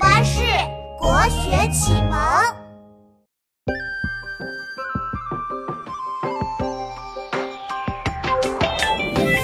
[0.00, 0.40] 巴士
[0.98, 2.18] 国学启蒙。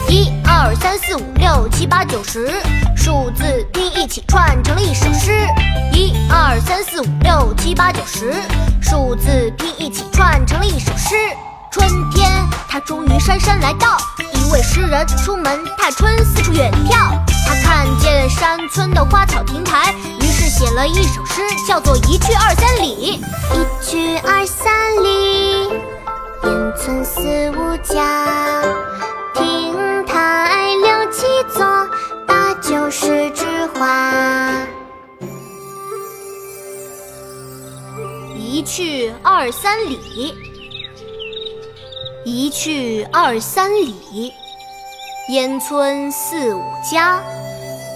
[0.08, 2.50] 一二三四五六七八九十，
[2.96, 5.46] 数字拼一起串成了一首诗。
[5.92, 8.32] 一二三四五六七八九十，
[8.80, 11.14] 数字拼一起串成了一首诗。
[11.70, 12.30] 春天，
[12.66, 13.98] 它终于姗姗来到，
[14.32, 17.12] 一位诗人出门踏春，四处远眺。
[17.46, 18.05] 他看见
[18.68, 23.20] 村的花草亭台，于是写了一首诗，叫做《一去二三里》。
[23.54, 25.68] 一去二三里，
[26.42, 27.20] 烟村四
[27.50, 28.62] 五家，
[29.34, 31.88] 亭台六七座，
[32.26, 34.66] 八九十枝花。
[38.36, 40.34] 一去二三里，
[42.24, 44.32] 一去二三里，
[45.30, 47.22] 烟村四五家，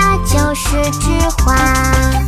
[0.00, 1.10] 八九十枝
[1.44, 2.19] 花。